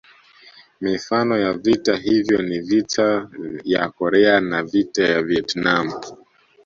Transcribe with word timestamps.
Mifano 0.81 1.37
ya 1.39 1.53
vita 1.53 1.95
hivyo 1.95 2.41
ni 2.41 2.59
Vita 2.59 3.29
ya 3.63 3.89
Korea 3.89 4.39
na 4.39 4.63
Vita 4.63 5.03
ya 5.03 5.21
Vietnam 5.23 5.93